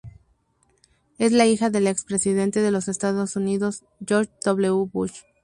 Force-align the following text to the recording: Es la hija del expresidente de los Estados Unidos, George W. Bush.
Es 1.19 1.31
la 1.31 1.45
hija 1.45 1.69
del 1.69 1.85
expresidente 1.85 2.59
de 2.63 2.71
los 2.71 2.87
Estados 2.87 3.35
Unidos, 3.35 3.83
George 4.03 4.31
W. 4.45 4.89
Bush. 4.91 5.19